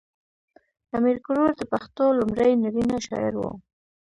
امیر 0.97 1.17
کروړ 1.25 1.49
د 1.57 1.61
پښتو 1.71 2.05
لومړی 2.19 2.51
نرینه 2.63 2.97
شاعر 3.07 3.33
و. 3.39 3.43